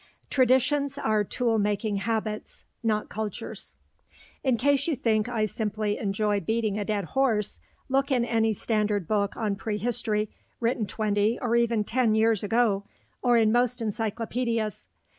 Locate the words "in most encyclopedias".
13.37-14.87